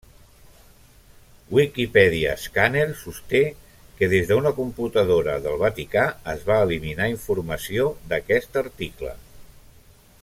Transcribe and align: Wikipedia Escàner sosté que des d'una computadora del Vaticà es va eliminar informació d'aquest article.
Wikipedia 1.57 2.31
Escàner 2.37 2.85
sosté 3.01 3.41
que 3.99 4.09
des 4.15 4.31
d'una 4.31 4.53
computadora 4.61 5.37
del 5.45 5.61
Vaticà 5.67 6.07
es 6.35 6.49
va 6.49 6.59
eliminar 6.69 7.11
informació 7.19 7.87
d'aquest 8.15 8.59
article. 8.65 9.17